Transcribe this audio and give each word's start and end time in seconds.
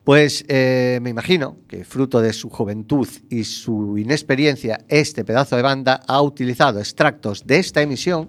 Pues 0.03 0.45
eh, 0.49 0.99
me 1.01 1.11
imagino 1.11 1.59
que 1.69 1.85
fruto 1.85 2.21
de 2.21 2.33
su 2.33 2.51
juventud 2.51 3.07
y 3.31 3.45
su 3.45 3.97
inexperiencia, 3.97 4.81
este 4.89 5.25
pedazo 5.25 5.55
de 5.55 5.63
banda 5.63 6.03
ha 6.09 6.21
utilizado 6.21 6.81
extractos 6.81 7.47
de 7.47 7.61
esta 7.61 7.81
emisión 7.81 8.29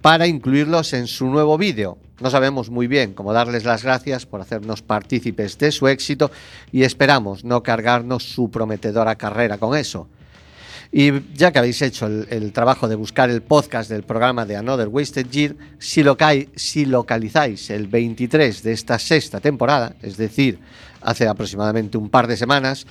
para 0.00 0.26
incluirlos 0.26 0.94
en 0.94 1.06
su 1.06 1.26
nuevo 1.26 1.58
vídeo. 1.58 1.98
No 2.20 2.30
sabemos 2.30 2.68
muy 2.70 2.88
bien 2.88 3.14
cómo 3.14 3.32
darles 3.32 3.64
las 3.64 3.84
gracias 3.84 4.26
por 4.26 4.40
hacernos 4.40 4.82
partícipes 4.82 5.56
de 5.58 5.70
su 5.70 5.86
éxito 5.86 6.30
y 6.72 6.82
esperamos 6.82 7.44
no 7.44 7.62
cargarnos 7.62 8.24
su 8.24 8.50
prometedora 8.50 9.14
carrera 9.14 9.58
con 9.58 9.76
eso. 9.76 10.08
Y 10.90 11.34
ya 11.34 11.52
que 11.52 11.58
habéis 11.58 11.82
hecho 11.82 12.06
el, 12.06 12.52
trabajo 12.52 12.88
de 12.88 12.94
buscar 12.96 13.28
el 13.28 13.42
podcast 13.42 13.90
del 13.90 14.02
programa 14.02 14.46
de 14.46 14.56
Another 14.56 14.88
Wasted 14.88 15.28
Year, 15.28 15.54
si, 15.78 16.02
si 16.56 16.86
localizáis 16.86 17.70
el 17.70 17.86
23 17.88 18.62
de 18.62 18.72
esta 18.72 18.98
sexta 18.98 19.38
temporada, 19.38 19.94
es 20.00 20.16
decir, 20.16 20.58
hace 21.02 21.28
aproximadamente 21.28 21.98
un 21.98 22.08
par 22.08 22.26
de 22.26 22.38
semanas, 22.38 22.86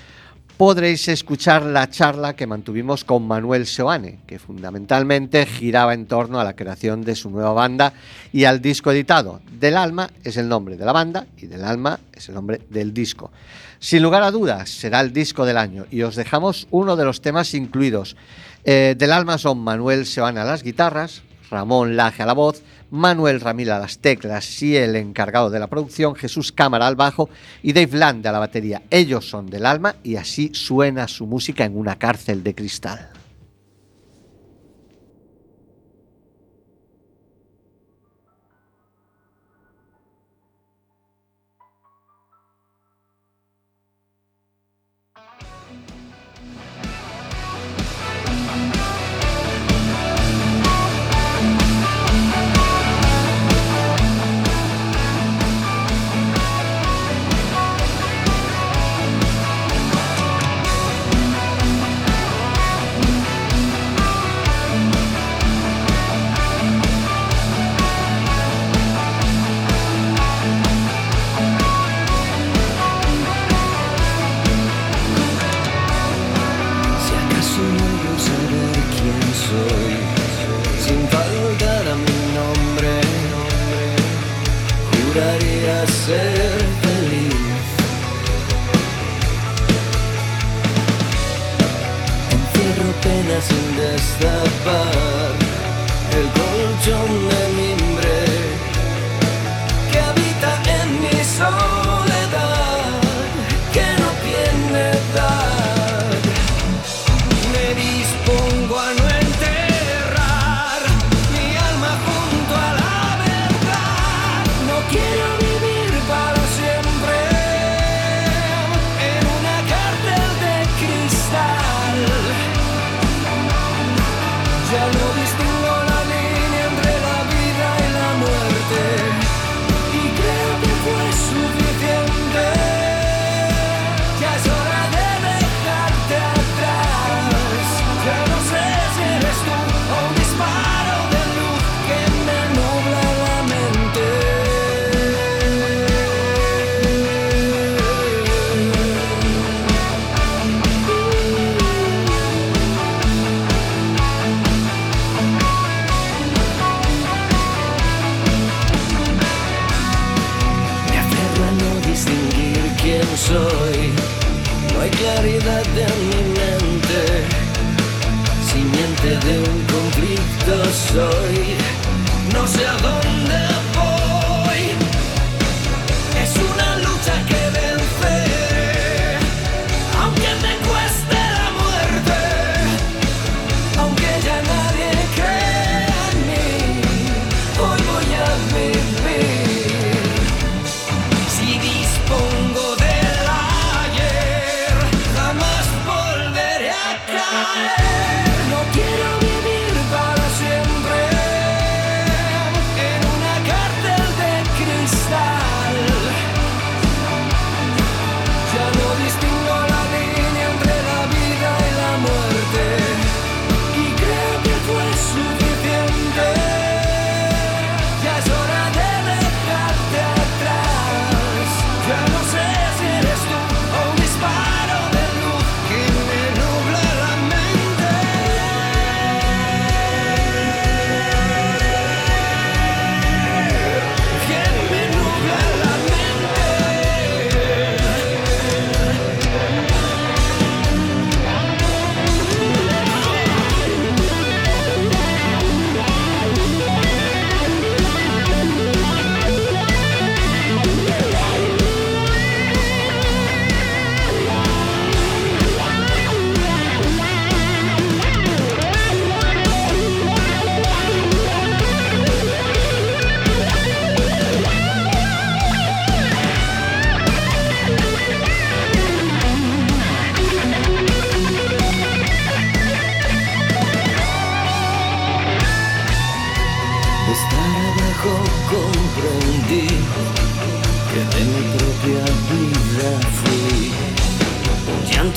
podréis 0.57 1.07
escuchar 1.07 1.61
la 1.63 1.87
charla 1.87 2.35
que 2.35 2.47
mantuvimos 2.47 3.03
con 3.03 3.27
Manuel 3.27 3.67
Seoane, 3.67 4.19
que 4.25 4.39
fundamentalmente 4.39 5.45
giraba 5.45 5.93
en 5.93 6.07
torno 6.07 6.39
a 6.39 6.43
la 6.43 6.55
creación 6.55 7.03
de 7.03 7.15
su 7.15 7.29
nueva 7.29 7.53
banda 7.53 7.93
y 8.33 8.45
al 8.45 8.59
disco 8.59 8.91
editado. 8.91 9.39
Del 9.51 9.77
Alma 9.77 10.09
es 10.23 10.35
el 10.35 10.49
nombre 10.49 10.75
de 10.75 10.83
la 10.83 10.93
banda 10.93 11.27
y 11.37 11.45
Del 11.45 11.63
Alma 11.63 11.99
es 12.11 12.27
el 12.29 12.35
nombre 12.35 12.61
del 12.71 12.91
disco. 12.91 13.31
Sin 13.79 14.01
lugar 14.01 14.23
a 14.23 14.31
dudas, 14.31 14.71
será 14.71 14.99
el 15.01 15.13
disco 15.13 15.45
del 15.45 15.57
año 15.57 15.85
y 15.91 16.01
os 16.01 16.15
dejamos 16.15 16.67
uno 16.71 16.95
de 16.95 17.05
los 17.05 17.21
temas 17.21 17.53
incluidos. 17.53 18.15
Eh, 18.63 18.95
del 18.97 19.11
Alma 19.11 19.37
son 19.37 19.59
Manuel 19.59 20.07
Seoane 20.07 20.39
a 20.39 20.45
las 20.45 20.63
guitarras, 20.63 21.21
Ramón 21.49 21.95
Laje 21.95 22.23
a 22.23 22.25
la 22.25 22.33
voz, 22.33 22.61
Manuel 22.91 23.41
Ramil 23.41 23.71
a 23.71 23.79
las 23.79 23.99
teclas 23.99 24.61
y 24.61 24.75
el 24.75 24.95
encargado 24.95 25.49
de 25.49 25.59
la 25.59 25.67
producción, 25.67 26.15
Jesús 26.15 26.51
Cámara 26.51 26.87
al 26.87 26.95
bajo 26.95 27.29
y 27.61 27.73
Dave 27.73 27.97
Land 27.97 28.27
a 28.27 28.31
la 28.31 28.39
batería. 28.39 28.83
Ellos 28.89 29.29
son 29.29 29.49
del 29.49 29.65
alma 29.65 29.95
y 30.03 30.15
así 30.15 30.51
suena 30.53 31.07
su 31.07 31.25
música 31.25 31.65
en 31.65 31.77
una 31.77 31.97
cárcel 31.97 32.43
de 32.43 32.55
cristal. 32.55 33.16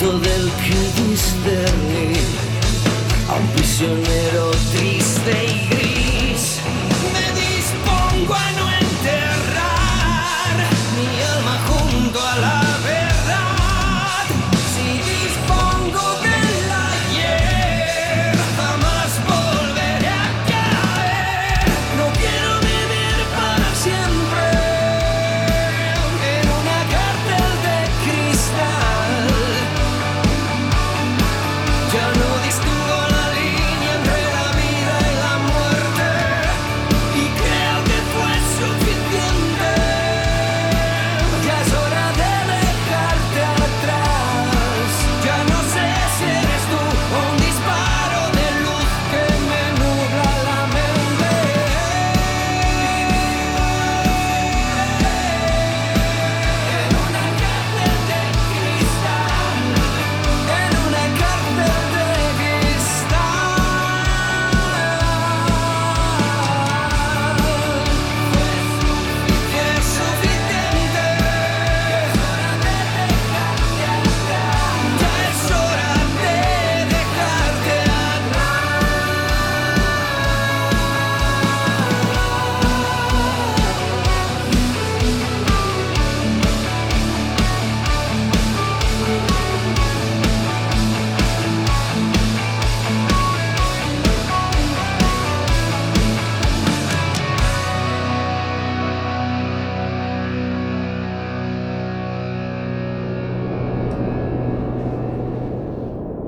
del 0.01 0.49
que 0.63 1.03
discerní 1.03 2.13
a 3.29 3.35
un 3.35 3.47
prisionero 3.49 4.51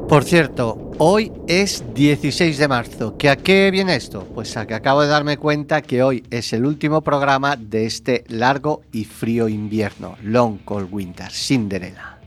Por 0.08 0.26
cierto, 0.26 0.92
hoy 1.00 1.32
es 1.48 1.84
16 1.94 2.58
de 2.58 2.68
marzo. 2.68 3.18
¿Que 3.18 3.30
¿A 3.30 3.38
qué 3.38 3.72
viene 3.72 3.96
esto? 3.96 4.28
Pues 4.36 4.56
a 4.58 4.68
que 4.68 4.74
acabo 4.74 5.02
de 5.02 5.08
darme 5.08 5.38
cuenta 5.38 5.82
que 5.82 6.04
hoy 6.04 6.24
es 6.30 6.54
el 6.54 6.66
último 6.66 7.02
programa 7.02 7.56
de 7.56 7.86
este 7.86 8.24
largo 8.28 8.82
y 8.92 9.06
frío 9.06 9.48
invierno, 9.48 10.18
Long 10.22 10.60
Cold 10.66 10.90
Winter, 10.92 11.32
Cinderella. 11.32 12.23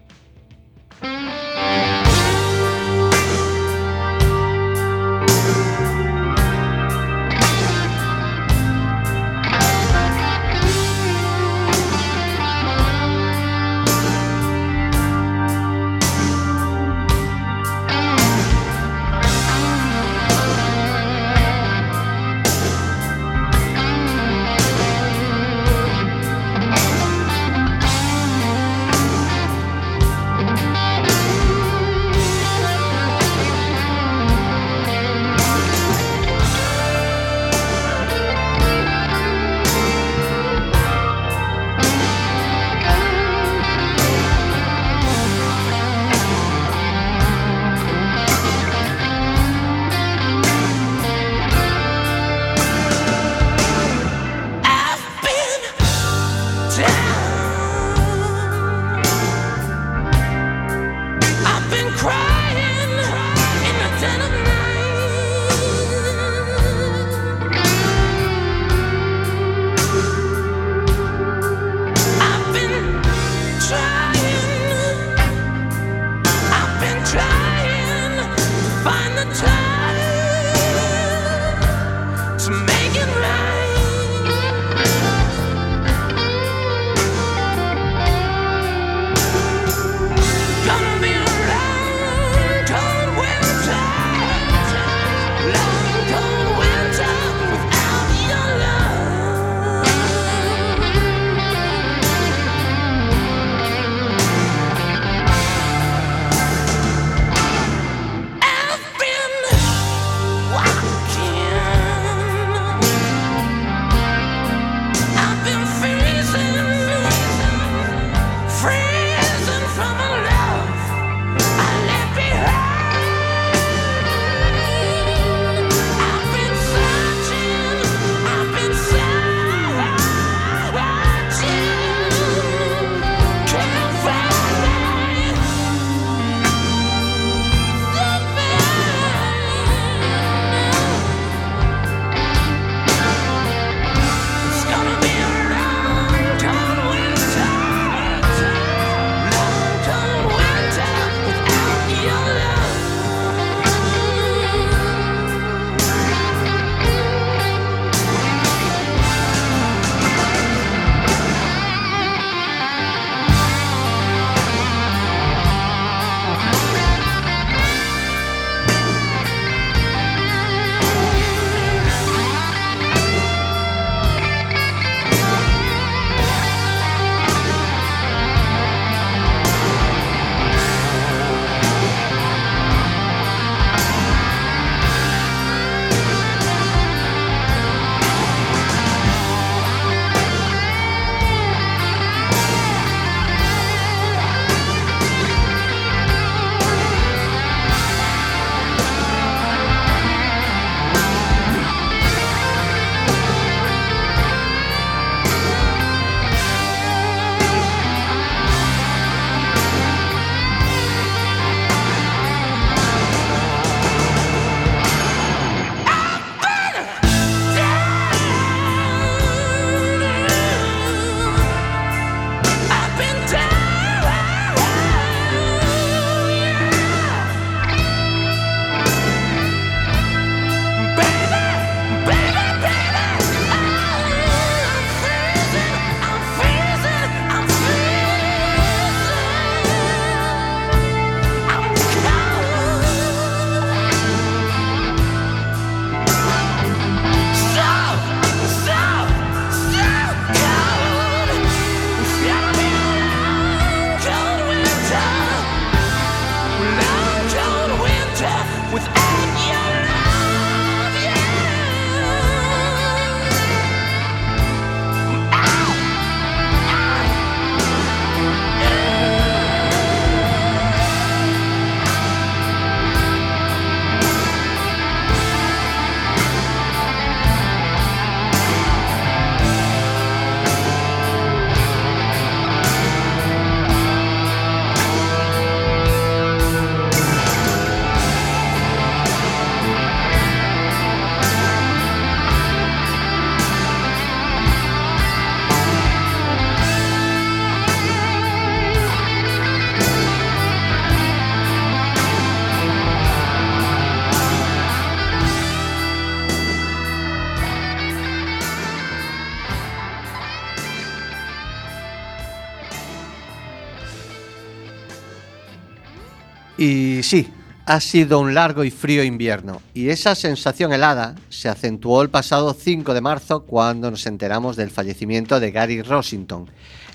Y 316.58 317.02
sí, 317.02 317.28
ha 317.66 317.80
sido 317.80 318.21
un 318.21 318.32
largo 318.32 318.64
y 318.64 318.71
frío 318.71 319.02
invierno, 319.02 319.60
y 319.75 319.88
esa 319.88 320.14
sensación 320.14 320.73
helada 320.73 321.16
se 321.28 321.49
acentuó 321.49 322.00
el 322.00 322.08
pasado 322.08 322.54
5 322.54 322.95
de 322.95 323.00
marzo 323.00 323.42
cuando 323.42 323.90
nos 323.90 324.06
enteramos 324.06 324.56
del 324.56 324.71
fallecimiento 324.71 325.40
de 325.40 325.50
Gary 325.50 325.82
Rossington, 325.82 326.49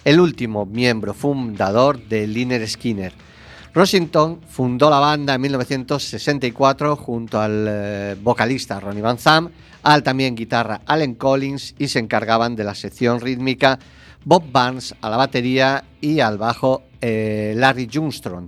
el 0.06 0.20
último 0.20 0.66
miembro 0.66 1.14
fundador 1.14 2.02
de 2.08 2.26
Liner 2.26 2.68
Skinner. 2.68 3.14
Rossington 3.74 4.42
fundó 4.48 4.90
la 4.90 5.00
banda 5.00 5.36
en 5.36 5.42
1964 5.42 6.96
junto 6.96 7.40
al 7.40 7.66
eh, 7.70 8.16
vocalista 8.22 8.80
Ronnie 8.80 9.02
Van 9.02 9.18
Zant, 9.18 9.52
al 9.84 10.04
también 10.04 10.36
guitarra 10.36 10.82
Allen 10.86 11.16
Collins 11.16 11.76
y 11.78 11.88
se 11.88 12.00
encargaban 12.00 12.56
de 12.56 12.64
la 12.64 12.76
sección 12.76 13.22
rítmica 13.22 13.78
Bob 14.26 14.44
Barnes 14.52 14.96
a 15.02 15.10
la 15.10 15.18
batería 15.18 15.84
y 16.00 16.20
al 16.20 16.38
bajo 16.38 16.84
eh, 17.02 17.54
Larry 17.56 17.90
Junstrom. 17.92 18.48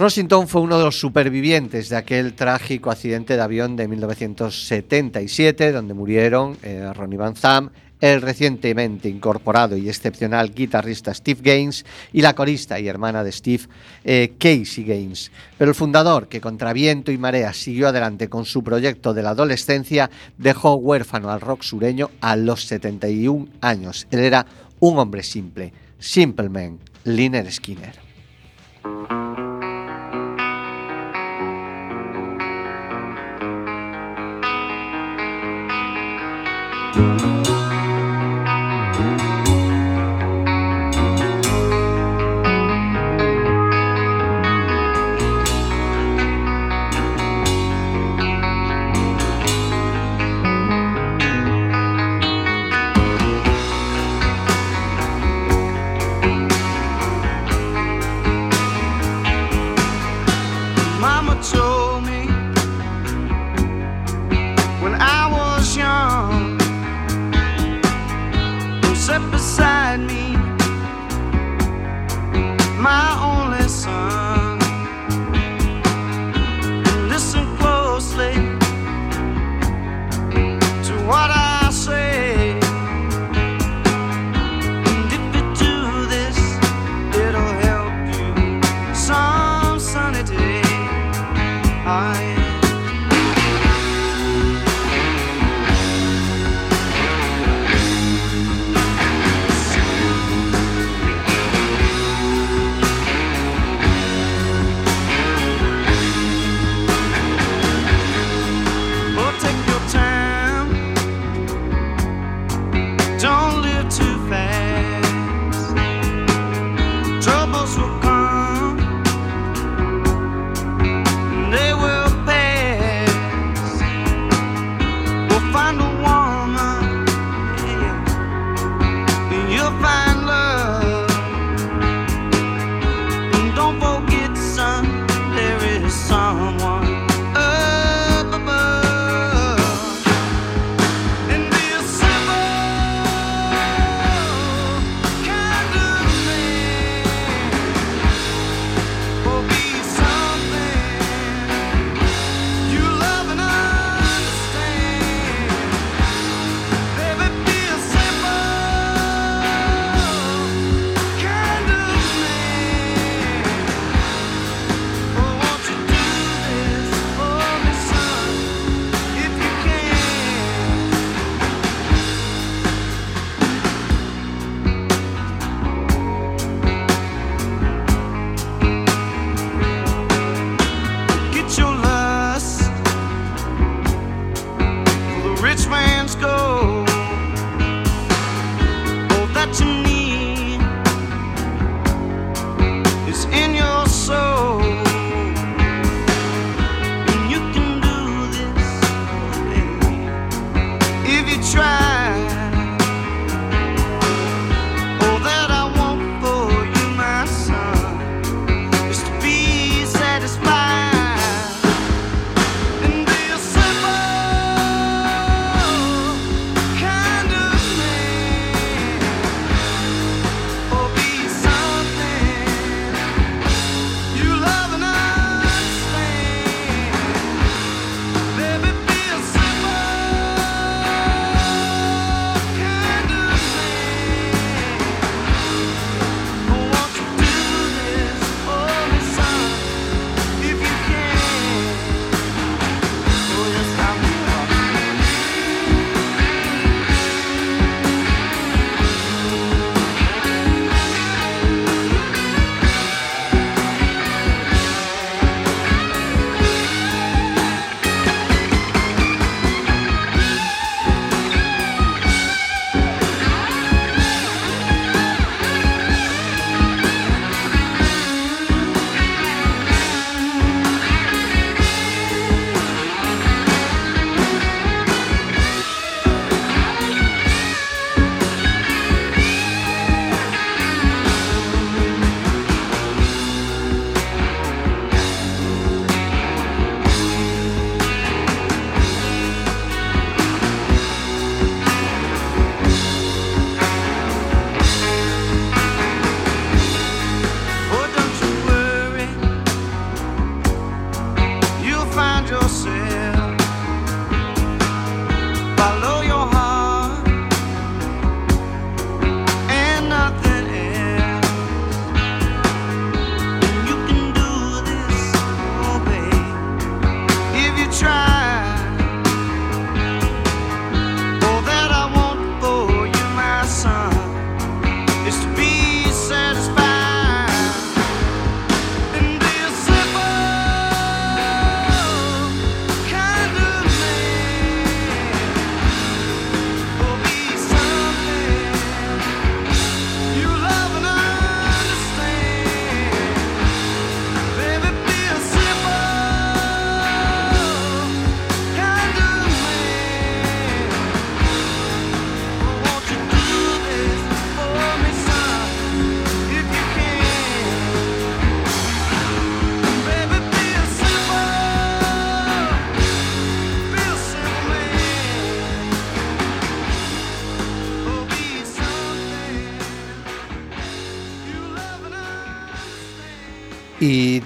Rossington 0.00 0.48
fue 0.48 0.62
uno 0.62 0.78
de 0.78 0.84
los 0.84 0.98
supervivientes 0.98 1.90
de 1.90 1.96
aquel 1.96 2.32
trágico 2.32 2.90
accidente 2.90 3.36
de 3.36 3.42
avión 3.42 3.76
de 3.76 3.86
1977, 3.86 5.72
donde 5.72 5.92
murieron 5.92 6.56
eh, 6.62 6.90
Ronnie 6.94 7.18
Van 7.18 7.36
Zant, 7.36 7.70
el 8.00 8.22
recientemente 8.22 9.10
incorporado 9.10 9.76
y 9.76 9.90
excepcional 9.90 10.54
guitarrista 10.54 11.12
Steve 11.12 11.40
Gaines 11.42 11.84
y 12.14 12.22
la 12.22 12.34
corista 12.34 12.80
y 12.80 12.88
hermana 12.88 13.22
de 13.22 13.30
Steve, 13.30 13.64
eh, 14.02 14.32
Casey 14.38 14.84
Gaines. 14.84 15.30
Pero 15.58 15.72
el 15.72 15.74
fundador, 15.74 16.28
que 16.28 16.40
contra 16.40 16.72
viento 16.72 17.12
y 17.12 17.18
marea 17.18 17.52
siguió 17.52 17.88
adelante 17.88 18.30
con 18.30 18.46
su 18.46 18.64
proyecto 18.64 19.12
de 19.12 19.22
la 19.22 19.30
adolescencia, 19.32 20.10
dejó 20.38 20.76
huérfano 20.76 21.30
al 21.30 21.42
rock 21.42 21.60
sureño 21.60 22.08
a 22.22 22.36
los 22.36 22.64
71 22.64 23.48
años. 23.60 24.06
Él 24.10 24.20
era 24.20 24.46
un 24.78 24.98
hombre 24.98 25.22
simple, 25.22 25.74
Simple 25.98 26.48
Man, 26.48 26.78
Liner 27.04 27.52
Skinner. 27.52 28.00
sit 69.10 69.30
beside 69.32 69.98
me. 69.98 70.36
My 72.78 73.19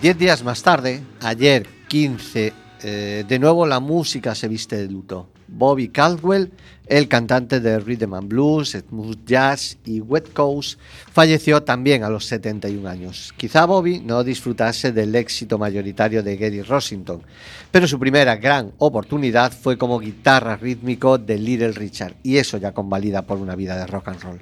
diez 0.05 0.19
días 0.19 0.45
más 0.45 0.63
tarde, 0.63 1.01
ayer 1.23 1.67
15, 1.89 2.53
eh, 2.83 3.25
de 3.27 3.39
nuevo 3.39 3.65
la 3.65 3.81
música 3.81 4.35
se 4.35 4.49
viste 4.49 4.77
de 4.77 4.87
luto. 4.87 5.31
Bobby 5.49 5.89
Caldwell, 5.89 6.53
el 6.87 7.09
cantante 7.09 7.59
de 7.59 7.81
Rhythm 7.81 8.13
and 8.13 8.29
Blues, 8.29 8.77
Smooth 8.87 9.25
Jazz 9.25 9.79
y 9.87 10.01
Wet 10.01 10.35
Coast, 10.35 10.79
falleció 11.11 11.63
también 11.63 12.05
a 12.05 12.11
los 12.11 12.27
71 12.27 12.87
años. 12.87 13.33
Quizá 13.39 13.65
Bobby 13.65 14.01
no 14.01 14.23
disfrutase 14.23 14.93
del 14.93 15.15
éxito 15.15 15.57
mayoritario 15.57 16.23
de 16.23 16.37
Gary 16.37 16.61
Rossington, 16.61 17.23
pero 17.71 17.89
su 17.89 17.99
primera 17.99 18.37
gran 18.37 18.73
oportunidad 18.77 19.53
fue 19.53 19.79
como 19.79 19.99
guitarra 20.01 20.57
rítmico 20.57 21.17
de 21.17 21.39
Little 21.39 21.73
Richard, 21.73 22.17
y 22.23 22.37
eso 22.37 22.59
ya 22.59 22.73
convalida 22.73 23.23
por 23.23 23.39
una 23.39 23.57
vida 23.57 23.79
de 23.79 23.87
rock 23.87 24.09
and 24.09 24.21
roll. 24.21 24.41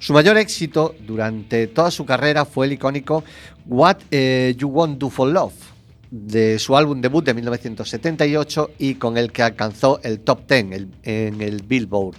Su 0.00 0.12
mayor 0.14 0.36
éxito 0.38 0.94
durante 1.06 1.66
toda 1.66 1.90
su 1.90 2.04
carrera 2.06 2.44
fue 2.44 2.66
el 2.66 2.72
icónico 2.72 3.22
What 3.66 3.98
eh, 4.10 4.54
You 4.56 4.68
Want 4.68 4.98
Do 4.98 5.10
for 5.10 5.28
Love, 5.30 5.52
de 6.10 6.58
su 6.58 6.74
álbum 6.76 7.00
debut 7.00 7.22
de 7.24 7.34
1978 7.34 8.70
y 8.78 8.94
con 8.94 9.16
el 9.18 9.30
que 9.30 9.42
alcanzó 9.42 10.00
el 10.02 10.20
top 10.20 10.48
10 10.48 10.72
el- 10.72 10.88
en 11.02 11.40
el 11.42 11.62
Billboard. 11.62 12.16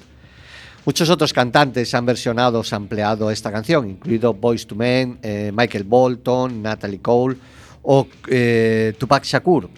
Muchos 0.85 1.09
otros 1.09 1.33
cantantes 1.33 1.93
han 1.93 2.05
versionado 2.05 2.59
o 2.59 2.63
sampleado 2.63 3.29
esta 3.31 3.51
canción, 3.51 3.89
incluido 3.89 4.33
Boys 4.33 4.65
to 4.67 4.75
Men, 4.75 5.17
eh, 5.21 5.51
Michael 5.53 5.83
Bolton, 5.83 6.61
Natalie 6.61 6.99
Cole 7.01 7.37
o 7.83 8.07
eh, 8.27 8.93
Tupac 8.97 9.23
Shakur. 9.23 9.69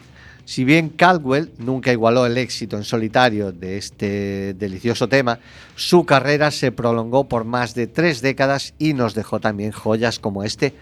Si 0.46 0.66
bien 0.66 0.90
Caldwell 0.90 1.52
nunca 1.58 1.92
igualó 1.92 2.26
el 2.26 2.38
éxito 2.38 2.76
en 2.76 2.84
solitario 2.84 3.52
de 3.52 3.78
este 3.78 4.54
delicioso 4.54 5.08
tema, 5.08 5.40
su 5.76 6.06
carrera 6.06 6.52
se 6.52 6.72
prolongó 6.72 7.30
por 7.30 7.46
más 7.46 7.74
de 7.76 7.88
tres 7.88 8.22
décadas 8.22 8.74
y 8.78 8.94
nos 8.94 9.16
dejó 9.16 9.40
también 9.40 9.72
joyas 9.72 10.20
como 10.20 10.44
este 10.44 10.74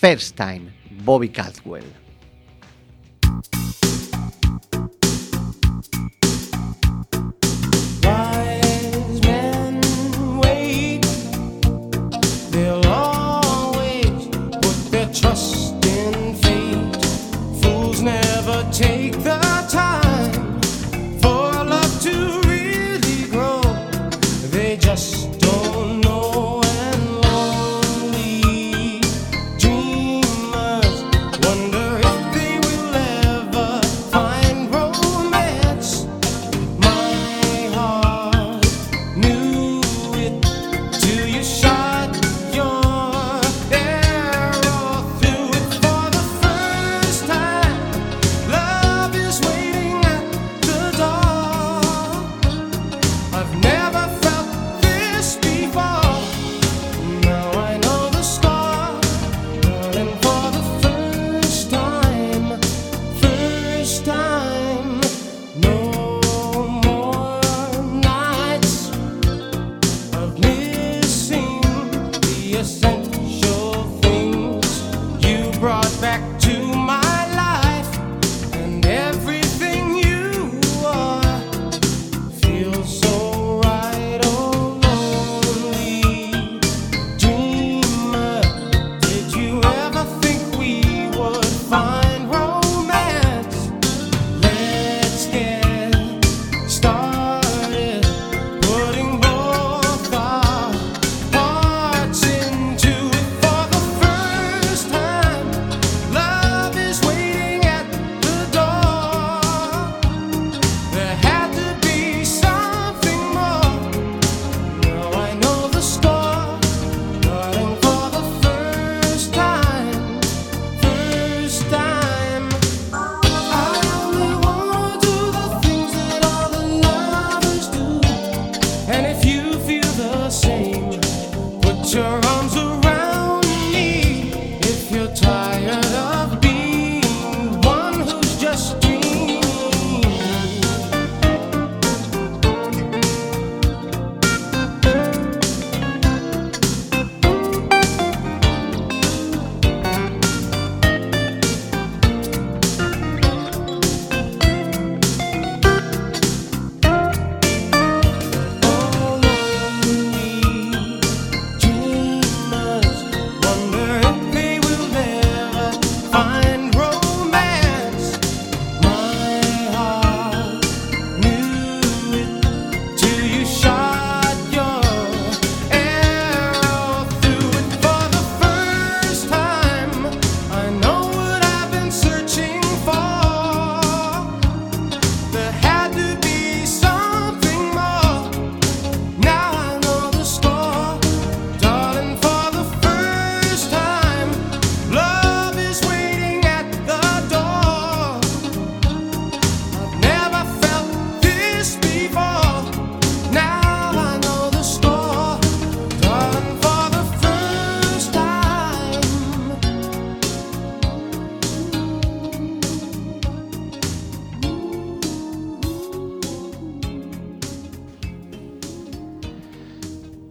First 0.00 0.36
Time, 0.36 0.72
Bobby 1.04 1.28
Caldwell. 1.28 2.09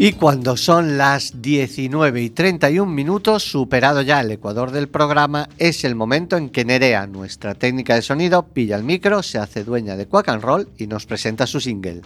Y 0.02 0.14
cuando 0.14 0.56
son 0.56 0.98
las 0.98 1.42
19 1.42 2.22
y 2.22 2.30
31 2.30 2.90
minutos, 2.90 3.44
superado 3.44 4.02
ya 4.02 4.22
el 4.22 4.32
ecuador 4.32 4.72
del 4.72 4.88
programa, 4.88 5.50
es 5.58 5.84
el 5.84 5.94
momento 5.94 6.38
en 6.38 6.52
que 6.52 6.64
Nerea, 6.64 7.06
nuestra 7.06 7.54
técnica 7.54 7.96
de 7.96 8.02
sonido, 8.02 8.44
pilla 8.44 8.78
el 8.78 8.86
micro, 8.86 9.22
se 9.22 9.40
hace 9.40 9.66
dueña 9.66 9.98
de 9.98 10.06
Quack 10.06 10.30
and 10.30 10.42
Roll 10.42 10.70
y 10.78 10.88
nos 10.88 11.06
presenta 11.06 11.46
su 11.46 11.60
single. 11.60 12.02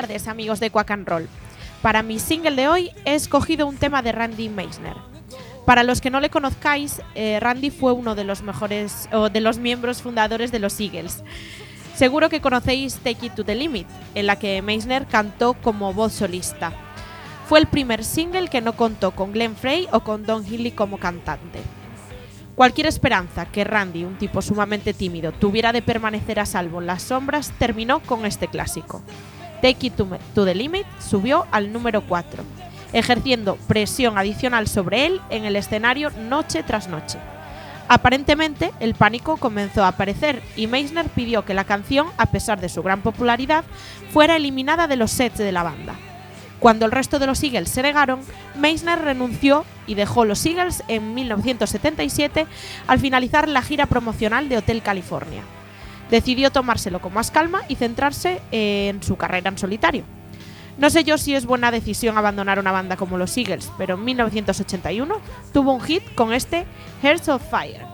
Tardes, 0.00 0.28
amigos 0.28 0.60
de 0.60 0.70
Quack 0.70 0.92
and 0.92 1.08
Roll. 1.08 1.28
Para 1.82 2.04
mi 2.04 2.20
single 2.20 2.54
de 2.54 2.68
hoy 2.68 2.92
he 3.04 3.16
escogido 3.16 3.66
un 3.66 3.78
tema 3.78 4.00
de 4.00 4.12
Randy 4.12 4.48
Meisner. 4.48 4.94
Para 5.66 5.82
los 5.82 6.00
que 6.00 6.08
no 6.08 6.20
le 6.20 6.30
conozcáis, 6.30 7.02
eh, 7.16 7.40
Randy 7.40 7.70
fue 7.70 7.90
uno 7.90 8.14
de 8.14 8.22
los 8.22 8.42
mejores 8.42 9.08
o 9.10 9.28
de 9.28 9.40
los 9.40 9.58
miembros 9.58 10.00
fundadores 10.00 10.52
de 10.52 10.60
los 10.60 10.78
Eagles. 10.78 11.24
Seguro 11.96 12.28
que 12.28 12.40
conocéis 12.40 12.94
Take 12.98 13.26
It 13.26 13.34
to 13.34 13.44
the 13.44 13.56
Limit, 13.56 13.88
en 14.14 14.28
la 14.28 14.38
que 14.38 14.62
Meisner 14.62 15.04
cantó 15.08 15.54
como 15.54 15.92
voz 15.92 16.12
solista. 16.12 16.72
Fue 17.48 17.58
el 17.58 17.66
primer 17.66 18.04
single 18.04 18.46
que 18.46 18.60
no 18.60 18.74
contó 18.74 19.10
con 19.16 19.32
Glenn 19.32 19.56
Frey 19.56 19.88
o 19.90 20.04
con 20.04 20.24
Don 20.24 20.46
Healy 20.46 20.70
como 20.70 20.98
cantante. 20.98 21.58
Cualquier 22.54 22.86
esperanza 22.86 23.46
que 23.46 23.64
Randy, 23.64 24.04
un 24.04 24.16
tipo 24.16 24.42
sumamente 24.42 24.94
tímido, 24.94 25.32
tuviera 25.32 25.72
de 25.72 25.82
permanecer 25.82 26.38
a 26.38 26.46
salvo 26.46 26.80
en 26.80 26.86
las 26.86 27.02
sombras 27.02 27.52
terminó 27.58 27.98
con 27.98 28.26
este 28.26 28.46
clásico. 28.46 29.02
Take 29.62 29.88
It 29.88 29.96
to, 29.96 30.44
the 30.44 30.54
Limit 30.54 30.86
subió 31.00 31.46
al 31.50 31.72
número 31.72 32.02
4, 32.02 32.44
ejerciendo 32.92 33.56
presión 33.66 34.16
adicional 34.16 34.68
sobre 34.68 35.06
él 35.06 35.20
en 35.30 35.44
el 35.44 35.56
escenario 35.56 36.10
noche 36.10 36.62
tras 36.62 36.88
noche. 36.88 37.18
Aparentemente, 37.88 38.72
el 38.80 38.94
pánico 38.94 39.38
comenzó 39.38 39.82
a 39.82 39.88
aparecer 39.88 40.42
y 40.56 40.66
Meisner 40.66 41.08
pidió 41.08 41.44
que 41.44 41.54
la 41.54 41.64
canción, 41.64 42.06
a 42.18 42.26
pesar 42.26 42.60
de 42.60 42.68
su 42.68 42.82
gran 42.82 43.00
popularidad, 43.00 43.64
fuera 44.12 44.36
eliminada 44.36 44.86
de 44.86 44.96
los 44.96 45.10
sets 45.10 45.38
de 45.38 45.52
la 45.52 45.62
banda. 45.62 45.94
Cuando 46.60 46.84
el 46.84 46.92
resto 46.92 47.18
de 47.18 47.26
los 47.26 47.42
Eagles 47.42 47.70
se 47.70 47.82
negaron, 47.82 48.20
Meisner 48.56 49.00
renunció 49.00 49.64
y 49.86 49.94
dejó 49.94 50.24
los 50.24 50.44
Eagles 50.44 50.82
en 50.88 51.14
1977 51.14 52.46
al 52.86 52.98
finalizar 53.00 53.48
la 53.48 53.62
gira 53.62 53.86
promocional 53.86 54.48
de 54.48 54.58
Hotel 54.58 54.82
California. 54.82 55.42
Decidió 56.10 56.50
tomárselo 56.50 57.00
con 57.00 57.12
más 57.12 57.30
calma 57.30 57.62
y 57.68 57.76
centrarse 57.76 58.40
en 58.50 59.02
su 59.02 59.16
carrera 59.16 59.50
en 59.50 59.58
solitario. 59.58 60.04
No 60.78 60.90
sé 60.90 61.02
yo 61.02 61.18
si 61.18 61.34
es 61.34 61.44
buena 61.44 61.72
decisión 61.72 62.16
abandonar 62.16 62.60
una 62.60 62.70
banda 62.70 62.96
como 62.96 63.18
los 63.18 63.36
Eagles, 63.36 63.70
pero 63.78 63.96
en 63.96 64.04
1981 64.04 65.20
tuvo 65.52 65.74
un 65.74 65.80
hit 65.80 66.02
con 66.14 66.32
este 66.32 66.66
Hearts 67.02 67.28
of 67.28 67.42
Fire. 67.50 67.84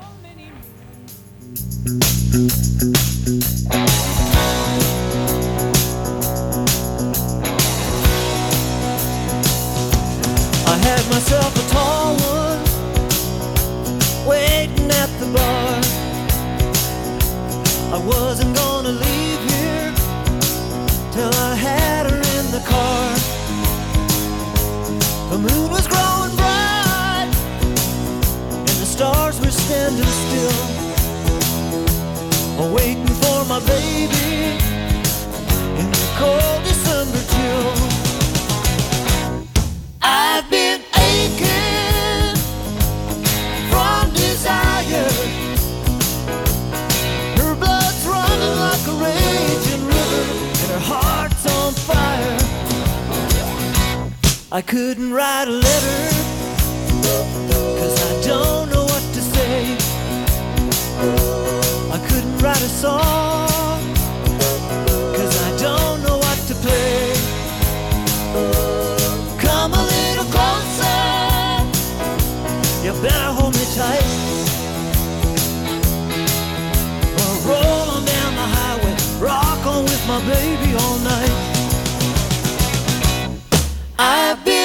I 17.95 17.99
wasn't 17.99 18.57
gonna 18.57 18.89
leave 18.89 19.41
here 19.53 19.95
till 21.13 21.33
I 21.33 21.55
had 21.55 22.11
her 22.11 22.17
in 22.17 22.51
the 22.51 22.59
car. 22.67 23.15
The 25.31 25.39
moon 25.39 25.71
was 25.71 25.87
growing 25.87 26.35
bright 26.35 27.31
and 28.51 28.77
the 28.83 28.89
stars 28.97 29.39
were 29.39 29.53
standing 29.53 30.13
still, 30.25 30.59
waiting 32.75 33.15
for 33.23 33.45
my 33.45 33.61
baby 33.61 34.59
in 35.79 35.87
the 35.93 36.07
cold 36.19 36.65
December 36.65 37.23
chill. 37.33 37.71
I've 40.03 40.51
been 40.51 40.84
I 54.55 54.63
couldn't 54.63 55.13
write 55.13 55.49
a 55.49 55.51
letter, 55.51 56.15
cause 57.81 57.97
I 58.09 58.21
don't 58.23 58.71
know 58.71 58.85
what 58.85 59.03
to 59.15 59.21
say. 59.21 59.77
I 61.91 61.99
couldn't 62.07 62.39
write 62.39 62.63
a 62.63 62.69
song, 62.69 63.81
cause 65.17 65.35
I 65.43 65.51
don't 65.59 66.05
know 66.05 66.19
what 66.19 66.39
to 66.47 66.55
play. 66.63 67.15
Come 69.41 69.75
a 69.75 69.83
little 69.95 70.29
closer. 70.31 71.03
You 72.85 72.93
better 73.03 73.33
hold 73.35 73.55
me 73.55 73.65
tight. 73.75 74.07
Or 77.23 77.33
roll 77.51 78.05
down 78.07 78.31
the 78.41 78.47
highway, 78.57 78.95
rock 79.19 79.67
on 79.67 79.83
with 79.83 80.07
my 80.07 80.21
baby 80.31 80.64
I've 83.99 84.45
been 84.45 84.64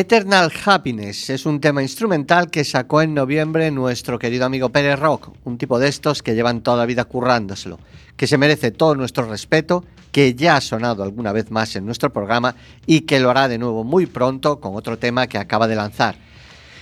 Eternal 0.00 0.50
Happiness 0.64 1.28
es 1.28 1.44
un 1.44 1.60
tema 1.60 1.82
instrumental 1.82 2.50
que 2.50 2.64
sacó 2.64 3.02
en 3.02 3.12
noviembre 3.12 3.70
nuestro 3.70 4.18
querido 4.18 4.46
amigo 4.46 4.70
Pérez 4.70 4.98
Rock, 4.98 5.30
un 5.44 5.58
tipo 5.58 5.78
de 5.78 5.88
estos 5.88 6.22
que 6.22 6.34
llevan 6.34 6.62
toda 6.62 6.78
la 6.78 6.86
vida 6.86 7.04
currándoselo, 7.04 7.78
que 8.16 8.26
se 8.26 8.38
merece 8.38 8.70
todo 8.70 8.94
nuestro 8.94 9.28
respeto, 9.28 9.84
que 10.10 10.34
ya 10.34 10.56
ha 10.56 10.62
sonado 10.62 11.02
alguna 11.02 11.32
vez 11.32 11.50
más 11.50 11.76
en 11.76 11.84
nuestro 11.84 12.10
programa 12.14 12.54
y 12.86 13.02
que 13.02 13.20
lo 13.20 13.28
hará 13.28 13.46
de 13.46 13.58
nuevo 13.58 13.84
muy 13.84 14.06
pronto 14.06 14.58
con 14.58 14.74
otro 14.74 14.98
tema 14.98 15.26
que 15.26 15.36
acaba 15.36 15.68
de 15.68 15.76
lanzar. 15.76 16.16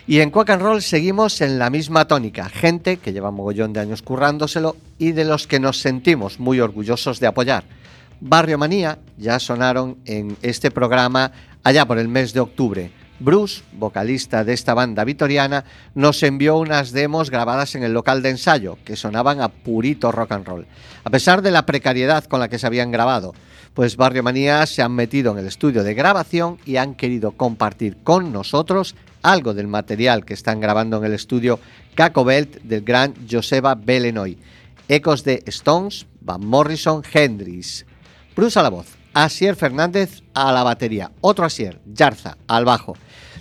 Y 0.07 0.21
en 0.21 0.31
Quack 0.31 0.51
and 0.51 0.63
Roll 0.63 0.81
seguimos 0.81 1.41
en 1.41 1.59
la 1.59 1.71
misma 1.71 2.07
tónica, 2.07 2.49
gente 2.49 2.99
que 2.99 3.13
lleva 3.13 3.33
mogollón 3.33 3.73
de 3.73 3.81
años 3.81 4.01
currándoselo 4.01 4.77
y 4.97 5.11
de 5.11 5.25
los 5.25 5.49
que 5.49 5.59
nos 5.59 5.81
sentimos 5.81 6.39
muy 6.39 6.61
orgullosos 6.61 7.19
de 7.19 7.27
apoyar. 7.27 7.65
Barrio 8.21 8.59
Manía 8.59 9.01
ya 9.17 9.41
sonaron 9.41 9.97
en 10.05 10.37
este 10.41 10.71
programa 10.71 11.33
allá 11.65 11.85
por 11.85 11.99
el 11.99 12.07
mes 12.07 12.33
de 12.33 12.39
octubre. 12.39 12.93
Bruce, 13.21 13.63
vocalista 13.73 14.45
de 14.45 14.53
esta 14.53 14.75
banda 14.75 15.05
vitoriana, 15.05 15.65
nos 15.95 16.23
envió 16.23 16.57
unas 16.57 16.93
demos 16.93 17.31
grabadas 17.31 17.75
en 17.75 17.83
el 17.83 17.93
local 17.93 18.23
de 18.23 18.31
ensayo, 18.31 18.79
que 18.85 18.95
sonaban 18.95 19.41
a 19.41 19.49
purito 19.49 20.13
rock 20.13 20.33
and 20.33 20.47
roll. 20.47 20.67
A 21.03 21.11
pesar 21.11 21.43
de 21.43 21.51
la 21.51 21.67
precariedad 21.67 22.25
con 22.25 22.39
la 22.39 22.49
que 22.49 22.61
se 22.61 22.67
habían 22.67 22.93
grabado, 22.93 23.35
pues 23.75 23.97
Barrio 23.97 24.23
Manía 24.23 24.65
se 24.67 24.83
han 24.83 24.93
metido 24.93 25.33
en 25.33 25.39
el 25.39 25.47
estudio 25.47 25.83
de 25.83 25.95
grabación 25.95 26.59
y 26.65 26.77
han 26.77 26.95
querido 26.95 27.33
compartir 27.33 27.97
con 28.05 28.33
nosotros 28.33 28.95
algo 29.23 29.53
del 29.53 29.67
material 29.67 30.25
que 30.25 30.35
están 30.35 30.61
grabando 30.61 30.99
en 30.99 31.05
el 31.05 31.13
estudio 31.13 31.59
Caco 31.97 32.25
Belt 32.25 32.63
del 32.63 32.83
gran 32.83 33.15
Joseba 33.29 33.75
Belenoy. 33.75 34.39
Ecos 34.89 35.25
de 35.25 35.43
Stones, 35.47 36.07
Van 36.21 36.47
Morrison, 36.47 37.03
Hendrix. 37.13 37.85
Bruce 38.35 38.59
a 38.59 38.63
la 38.63 38.69
voz, 38.69 38.87
Asier 39.13 39.57
Fernández 39.57 40.23
a 40.35 40.53
la 40.53 40.63
batería, 40.63 41.11
otro 41.21 41.45
Asier, 41.45 41.81
Yarza 41.85 42.39
al 42.47 42.65
bajo. 42.65 42.97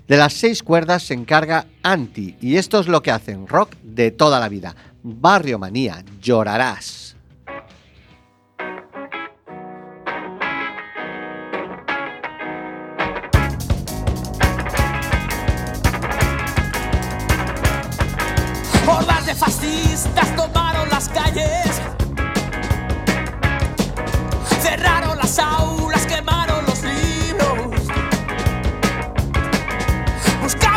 De 0.08 0.16
las 0.18 0.34
seis 0.34 0.64
cuerdas 0.64 1.04
se 1.04 1.14
encarga 1.14 1.66
Anti 1.84 2.38
y 2.40 2.56
esto 2.56 2.80
es 2.80 2.88
lo 2.88 3.02
que 3.02 3.12
hacen 3.12 3.48
rock 3.48 3.76
de 3.84 4.12
toda 4.12 4.40
la 4.40 4.48
vida. 4.48 4.76
Barrio 5.04 5.60
Manía, 5.60 6.04
llorarás. 6.22 7.04
Fascistas 19.38 20.36
tomaron 20.36 20.90
las 20.90 21.08
calles, 21.10 21.80
cerraron 24.62 25.16
las 25.18 25.38
aulas, 25.38 25.97
Buscaban 30.48 30.77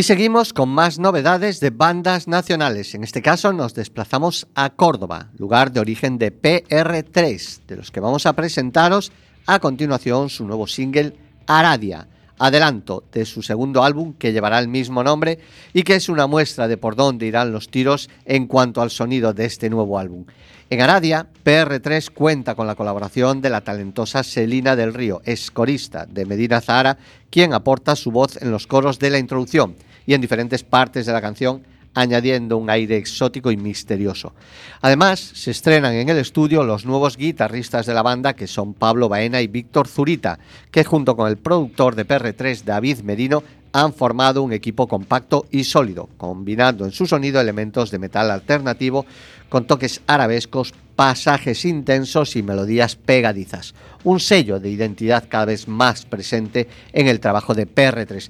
Y 0.00 0.02
seguimos 0.02 0.54
con 0.54 0.70
más 0.70 0.98
novedades 0.98 1.60
de 1.60 1.68
bandas 1.68 2.26
nacionales. 2.26 2.94
En 2.94 3.04
este 3.04 3.20
caso 3.20 3.52
nos 3.52 3.74
desplazamos 3.74 4.46
a 4.54 4.70
Córdoba, 4.70 5.28
lugar 5.36 5.72
de 5.72 5.80
origen 5.80 6.16
de 6.16 6.32
PR3, 6.32 7.66
de 7.66 7.76
los 7.76 7.90
que 7.90 8.00
vamos 8.00 8.24
a 8.24 8.32
presentaros 8.32 9.12
a 9.44 9.58
continuación 9.58 10.30
su 10.30 10.46
nuevo 10.46 10.66
single 10.66 11.12
Aradia, 11.46 12.08
adelanto 12.38 13.04
de 13.12 13.26
su 13.26 13.42
segundo 13.42 13.84
álbum 13.84 14.14
que 14.14 14.32
llevará 14.32 14.58
el 14.58 14.68
mismo 14.68 15.04
nombre 15.04 15.38
y 15.74 15.82
que 15.82 15.96
es 15.96 16.08
una 16.08 16.26
muestra 16.26 16.66
de 16.66 16.78
por 16.78 16.96
dónde 16.96 17.26
irán 17.26 17.52
los 17.52 17.68
tiros 17.68 18.08
en 18.24 18.46
cuanto 18.46 18.80
al 18.80 18.90
sonido 18.90 19.34
de 19.34 19.44
este 19.44 19.68
nuevo 19.68 19.98
álbum. 19.98 20.24
En 20.70 20.80
Aradia, 20.80 21.26
PR3 21.44 22.10
cuenta 22.10 22.54
con 22.54 22.66
la 22.66 22.74
colaboración 22.74 23.42
de 23.42 23.50
la 23.50 23.60
talentosa 23.60 24.22
Selina 24.22 24.76
del 24.76 24.94
Río, 24.94 25.20
escorista 25.26 26.06
de 26.06 26.24
Medina 26.24 26.62
Zahara, 26.62 26.96
quien 27.28 27.52
aporta 27.52 27.96
su 27.96 28.10
voz 28.10 28.40
en 28.40 28.50
los 28.50 28.66
coros 28.66 28.98
de 28.98 29.10
la 29.10 29.18
introducción 29.18 29.76
y 30.06 30.14
en 30.14 30.20
diferentes 30.20 30.62
partes 30.62 31.06
de 31.06 31.12
la 31.12 31.20
canción, 31.20 31.62
añadiendo 31.94 32.56
un 32.56 32.70
aire 32.70 32.96
exótico 32.96 33.50
y 33.50 33.56
misterioso. 33.56 34.32
Además, 34.80 35.18
se 35.20 35.50
estrenan 35.50 35.94
en 35.94 36.08
el 36.08 36.18
estudio 36.18 36.62
los 36.62 36.86
nuevos 36.86 37.16
guitarristas 37.16 37.86
de 37.86 37.94
la 37.94 38.02
banda, 38.02 38.34
que 38.34 38.46
son 38.46 38.74
Pablo 38.74 39.08
Baena 39.08 39.40
y 39.42 39.48
Víctor 39.48 39.88
Zurita, 39.88 40.38
que 40.70 40.84
junto 40.84 41.16
con 41.16 41.28
el 41.28 41.36
productor 41.36 41.96
de 41.96 42.06
PR3, 42.06 42.62
David 42.62 43.00
Merino, 43.00 43.42
han 43.72 43.92
formado 43.92 44.42
un 44.42 44.52
equipo 44.52 44.88
compacto 44.88 45.46
y 45.50 45.64
sólido, 45.64 46.08
combinando 46.16 46.84
en 46.84 46.92
su 46.92 47.06
sonido 47.06 47.40
elementos 47.40 47.90
de 47.90 47.98
metal 47.98 48.30
alternativo 48.30 49.06
con 49.48 49.66
toques 49.66 50.00
arabescos, 50.06 50.74
pasajes 50.96 51.64
intensos 51.64 52.36
y 52.36 52.42
melodías 52.42 52.96
pegadizas. 52.96 53.74
Un 54.04 54.20
sello 54.20 54.60
de 54.60 54.70
identidad 54.70 55.24
cada 55.28 55.46
vez 55.46 55.68
más 55.68 56.04
presente 56.04 56.68
en 56.92 57.08
el 57.08 57.20
trabajo 57.20 57.54
de 57.54 57.66
PR3. 57.66 58.28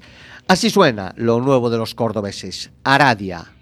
Así 0.51 0.69
suena 0.69 1.13
lo 1.15 1.39
nuevo 1.39 1.69
de 1.69 1.77
los 1.77 1.95
cordobeses, 1.95 2.71
Aradia. 2.83 3.53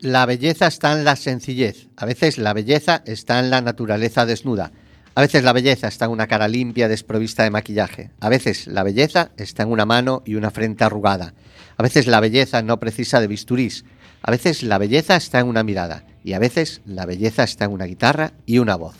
La 0.00 0.26
belleza 0.26 0.66
está 0.66 0.92
en 0.92 1.04
la 1.04 1.16
sencillez, 1.16 1.88
a 1.96 2.06
veces 2.06 2.38
la 2.38 2.52
belleza 2.52 3.02
está 3.06 3.38
en 3.38 3.50
la 3.50 3.60
naturaleza 3.60 4.26
desnuda, 4.26 4.72
a 5.14 5.20
veces 5.20 5.44
la 5.44 5.52
belleza 5.52 5.88
está 5.88 6.06
en 6.06 6.12
una 6.12 6.26
cara 6.26 6.48
limpia 6.48 6.88
desprovista 6.88 7.42
de 7.42 7.50
maquillaje, 7.50 8.10
a 8.20 8.28
veces 8.28 8.66
la 8.66 8.82
belleza 8.82 9.30
está 9.36 9.62
en 9.62 9.70
una 9.70 9.86
mano 9.86 10.22
y 10.24 10.36
una 10.36 10.50
frente 10.50 10.84
arrugada, 10.84 11.34
a 11.76 11.82
veces 11.82 12.06
la 12.06 12.20
belleza 12.20 12.62
no 12.62 12.80
precisa 12.80 13.20
de 13.20 13.26
bisturís, 13.26 13.84
a 14.22 14.30
veces 14.30 14.62
la 14.62 14.78
belleza 14.78 15.16
está 15.16 15.40
en 15.40 15.46
una 15.46 15.62
mirada. 15.62 16.04
Y 16.22 16.34
a 16.34 16.38
veces 16.38 16.82
la 16.84 17.06
belleza 17.06 17.44
está 17.44 17.64
en 17.64 17.72
una 17.72 17.86
guitarra 17.86 18.32
y 18.46 18.58
una 18.58 18.76
voz. 18.76 18.96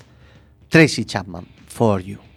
Tracy 0.68 1.04
Chapman, 1.04 1.46
For 1.66 2.00
You. 2.00 2.29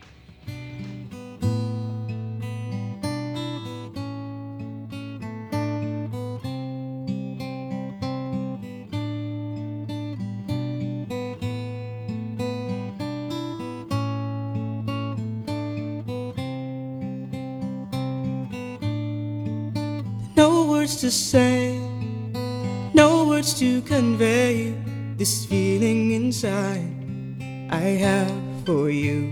No 20.35 20.65
words 20.65 20.95
to 21.01 21.11
say, 21.11 21.77
no 22.93 23.27
words 23.27 23.53
to 23.59 23.81
convey 23.83 24.73
this 25.15 25.45
feeling 25.45 26.11
inside 26.11 26.89
I 27.69 27.97
have 28.01 28.65
for 28.65 28.89
you. 28.89 29.29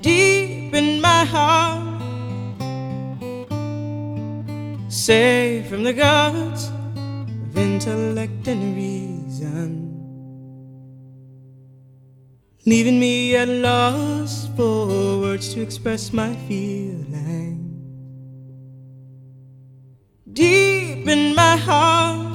Deep 0.00 0.72
in 0.74 1.00
my 1.00 1.24
heart, 1.24 2.00
safe 4.88 5.66
from 5.66 5.82
the 5.82 5.92
gods 5.92 6.70
of 6.96 7.58
intellect 7.58 8.46
and 8.46 8.76
reason. 8.76 9.90
Leaving 12.64 13.00
me 13.00 13.34
at 13.34 13.48
loss 13.48 14.48
for 14.56 14.86
words 15.18 15.52
to 15.54 15.60
express 15.60 16.12
my 16.12 16.32
feeling 16.46 17.53
deep 20.34 21.06
in 21.06 21.32
my 21.32 21.56
heart, 21.56 22.26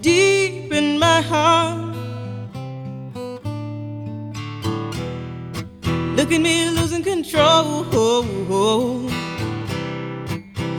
deep 0.00 0.72
in 0.72 0.98
my 0.98 1.20
heart. 1.20 1.94
Look 6.16 6.32
at 6.32 6.40
me 6.40 6.70
losing 6.70 7.04
control, 7.04 7.84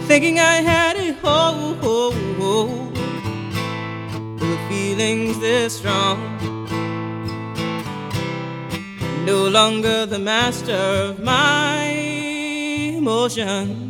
thinking 0.07 0.39
I 0.39 0.55
had 0.55 0.97
it 0.97 1.15
whole. 1.19 1.69
The 4.35 4.57
feelings 4.67 5.39
this 5.39 5.77
strong, 5.77 6.19
no 9.25 9.47
longer 9.47 10.05
the 10.05 10.19
master 10.19 10.73
of 10.73 11.23
my 11.23 11.87
emotions. 12.97 13.88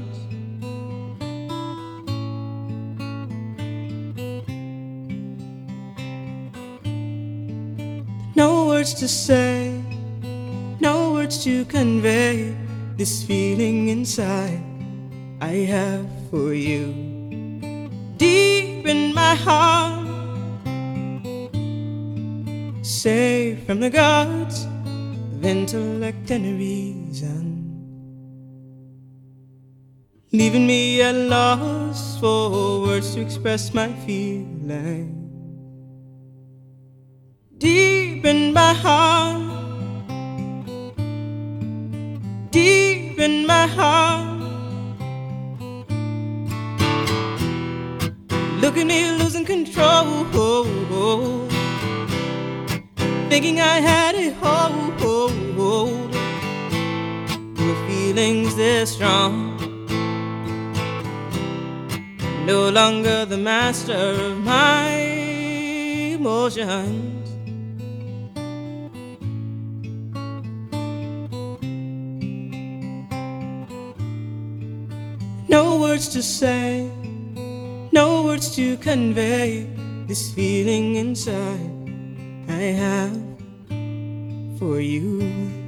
Words 8.79 8.93
to 8.93 9.09
say, 9.09 9.83
no 10.79 11.11
words 11.11 11.43
to 11.43 11.65
convey 11.65 12.55
this 12.95 13.23
feeling 13.23 13.89
inside 13.89 14.63
I 15.41 15.67
have 15.67 16.07
for 16.29 16.53
you. 16.53 16.85
Deep 18.15 18.87
in 18.87 19.13
my 19.13 19.35
heart, 19.35 20.07
safe 22.81 23.65
from 23.65 23.81
the 23.81 23.89
gods 23.89 24.63
of 24.63 25.43
intellect 25.43 26.31
and 26.31 26.45
reason. 26.57 27.43
Leaving 30.31 30.65
me 30.65 31.01
at 31.01 31.15
loss 31.15 32.17
for 32.17 32.79
words 32.87 33.13
to 33.15 33.19
express 33.19 33.73
my 33.73 33.91
feeling 34.05 35.19
deep 37.57 37.98
in 38.25 38.53
my 38.53 38.73
heart, 38.73 39.41
deep 42.51 43.19
in 43.19 43.45
my 43.45 43.67
heart. 43.67 44.27
Look 48.61 48.77
at 48.77 48.85
me 48.85 49.11
losing 49.11 49.45
control, 49.45 50.25
thinking 53.29 53.59
I 53.59 53.79
had 53.79 54.15
it 54.15 54.33
whole. 54.35 54.67
The 57.55 57.75
feelings 57.87 58.55
this 58.55 58.93
strong, 58.93 59.57
no 62.45 62.69
longer 62.69 63.25
the 63.25 63.37
master 63.37 63.93
of 63.93 64.37
my 64.43 64.89
emotions. 66.17 67.08
Words 75.99 76.13
to 76.13 76.23
say, 76.23 76.89
no 77.91 78.23
words 78.23 78.55
to 78.55 78.77
convey 78.77 79.67
this 80.07 80.31
feeling 80.33 80.95
inside 80.95 81.69
I 82.47 82.71
have 82.71 83.19
for 84.57 84.79
you. 84.79 85.58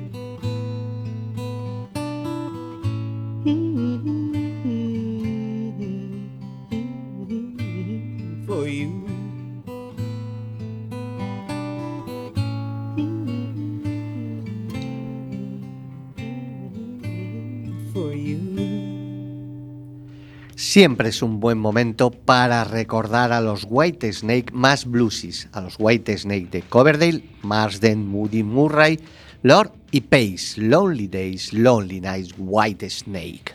Siempre 20.71 21.09
es 21.09 21.21
un 21.21 21.41
buen 21.41 21.57
momento 21.57 22.11
para 22.11 22.63
recordar 22.63 23.33
a 23.33 23.41
los 23.41 23.67
White 23.69 24.13
Snake 24.13 24.53
más 24.53 24.85
bluesies, 24.85 25.49
a 25.51 25.59
los 25.59 25.75
White 25.77 26.17
Snake 26.17 26.47
de 26.49 26.61
Coverdale, 26.61 27.25
Marsden, 27.41 28.07
Moody 28.07 28.41
Murray, 28.41 28.97
Lord 29.43 29.73
y 29.91 29.99
Pace, 29.99 30.61
Lonely 30.61 31.09
Days, 31.09 31.51
Lonely 31.51 31.99
Nights, 31.99 32.35
White 32.37 32.89
Snake. 32.89 33.53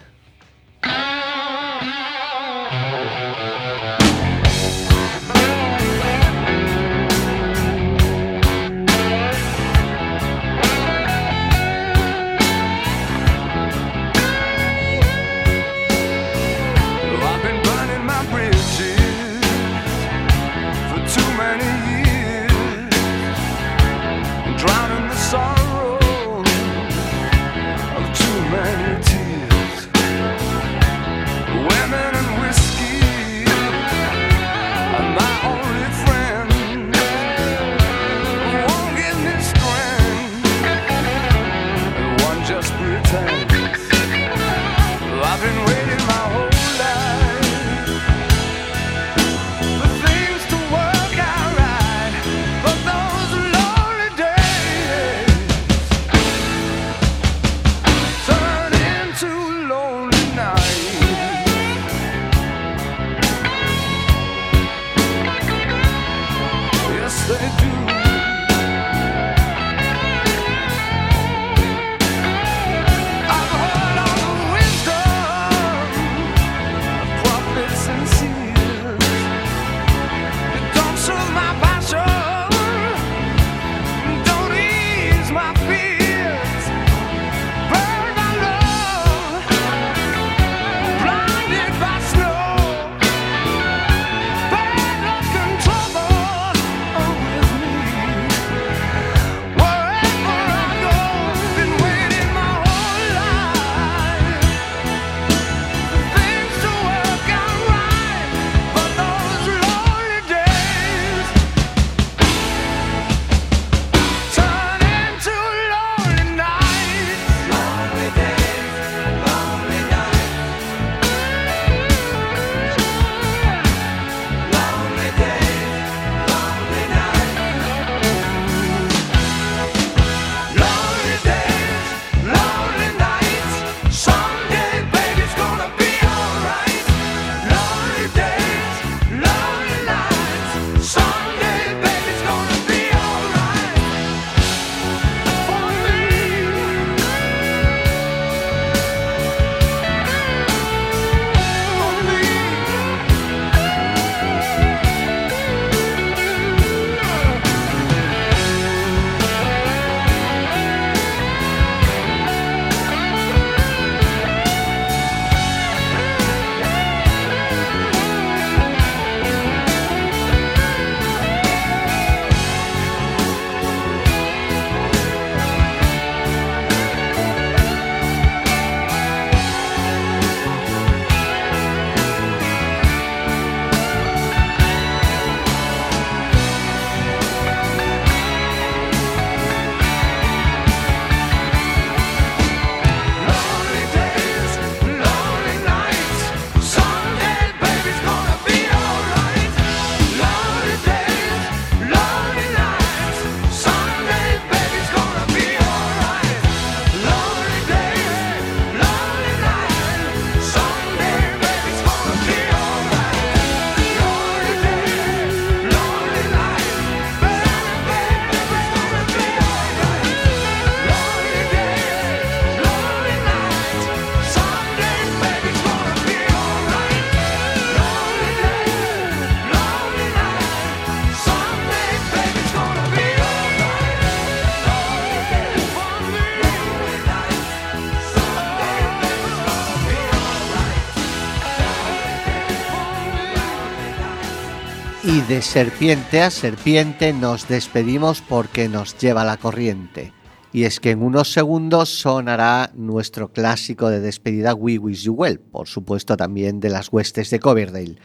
De 245.29 245.43
serpiente 245.43 246.20
a 246.22 246.31
serpiente 246.31 247.12
nos 247.12 247.49
despedimos 247.49 248.22
porque 248.22 248.68
nos 248.68 248.97
lleva 248.97 249.24
la 249.24 249.37
corriente. 249.37 250.12
Y 250.53 250.64
es 250.64 250.79
que 250.79 250.93
en 250.93 251.03
unos 251.03 251.33
segundos 251.33 251.89
sonará 251.89 252.70
nuestro 252.74 253.33
clásico 253.33 253.89
de 253.89 253.99
despedida 254.01 254.55
We 254.55 254.79
Wish 254.79 255.03
You 255.03 255.14
Well, 255.14 255.41
por 255.41 255.66
supuesto 255.66 256.16
también 256.16 256.61
de 256.61 256.70
las 256.70 256.93
huestes 256.93 257.31
de 257.31 257.41
Coverdale. 257.41 257.97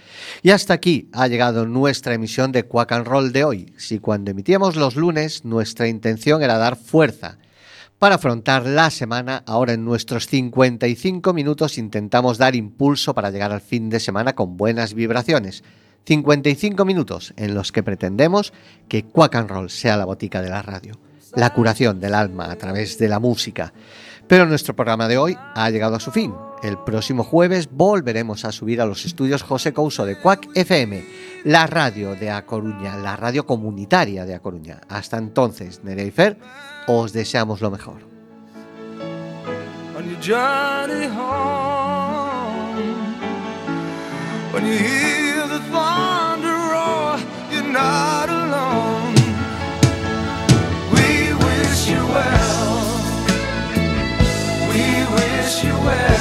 Y 0.41 0.49
hasta 0.49 0.74
aquí 0.74 1.09
ha 1.13 1.28
llegado 1.28 1.67
nuestra 1.67 2.15
emisión 2.15 2.51
de 2.51 2.63
Quack 2.63 2.91
and 2.93 3.07
Roll 3.07 3.32
de 3.32 3.43
hoy. 3.43 3.74
Si 3.78 3.99
cuando 3.99 4.32
emitíamos 4.32 4.76
los 4.76 4.95
lunes 4.95 5.45
nuestra 5.45 5.88
intención 5.88 6.41
era 6.41 6.57
dar 6.57 6.76
fuerza 6.76 7.38
para 7.99 8.15
afrontar 8.15 8.65
la 8.65 8.89
semana, 8.89 9.43
ahora 9.45 9.74
en 9.74 9.86
nuestros 9.86 10.26
55 10.26 11.34
minutos 11.34 11.78
intentamos 11.78 12.39
dar 12.39 12.55
impulso 12.55 13.13
para 13.13 13.30
llegar 13.30 13.51
al 13.51 13.61
fin 13.61 13.91
de 13.91 13.99
semana 13.99 14.34
con 14.34 14.57
buenas 14.57 14.95
vibraciones. 14.95 15.63
55 16.06 16.86
minutos 16.86 17.34
en 17.38 17.54
los 17.54 17.72
que 17.72 17.84
pretendemos 17.84 18.54
que 18.88 19.04
Quack 19.04 19.36
and 19.36 19.49
Roll 19.49 19.70
sea 19.70 19.97
la 19.97 20.06
botica 20.06 20.41
de 20.41 20.49
la 20.49 20.62
radio, 20.62 20.99
la 21.36 21.54
curación 21.54 21.99
del 21.99 22.16
alma 22.16 22.52
a 22.52 22.56
través 22.56 22.97
de 22.97 23.08
la 23.08 23.20
música. 23.20 23.74
Pero 24.28 24.45
nuestro 24.45 24.76
programa 24.76 25.08
de 25.08 25.18
hoy 25.18 25.38
ha 25.56 25.70
llegado 25.70 25.95
a 25.95 25.99
su 25.99 26.12
fin. 26.12 26.34
El 26.64 26.78
próximo 26.78 27.24
jueves 27.24 27.70
volveremos 27.72 28.45
a 28.45 28.52
subir 28.52 28.82
a 28.82 28.86
los 28.86 29.06
estudios 29.06 29.43
José 29.43 29.74
Couso 29.74 30.06
de 30.06 30.18
Quack 30.18 30.49
FM, 30.56 31.04
la 31.43 31.68
radio 31.68 32.16
de 32.16 32.30
A 32.30 32.45
Coruña, 32.45 32.97
la 32.97 33.16
radio 33.16 33.45
comunitaria 33.45 34.26
de 34.26 34.36
A 34.36 34.39
Coruña. 34.39 34.82
Hasta 34.88 35.18
entonces, 35.18 35.84
Nerea 35.84 36.38
os 36.88 37.14
deseamos 37.14 37.62
lo 37.62 37.72
mejor. 37.72 38.12
you're 47.51 47.63
not 47.63 48.30
alone. 48.30 49.15
We 50.91 51.34
wish 51.45 51.88
you 51.88 52.03
well. 52.07 52.76
We 54.69 54.84
wish 55.15 55.63
you 55.63 55.74
well. 55.74 56.11